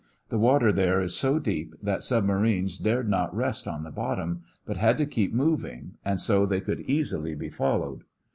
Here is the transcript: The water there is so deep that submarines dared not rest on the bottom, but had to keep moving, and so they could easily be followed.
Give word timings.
The 0.29 0.39
water 0.39 0.71
there 0.71 0.99
is 0.99 1.13
so 1.15 1.37
deep 1.37 1.75
that 1.79 2.01
submarines 2.01 2.79
dared 2.79 3.07
not 3.07 3.35
rest 3.35 3.67
on 3.67 3.83
the 3.83 3.91
bottom, 3.91 4.41
but 4.65 4.77
had 4.77 4.97
to 4.97 5.05
keep 5.05 5.31
moving, 5.31 5.91
and 6.03 6.19
so 6.19 6.47
they 6.47 6.59
could 6.59 6.79
easily 6.89 7.35
be 7.35 7.49
followed. 7.49 8.01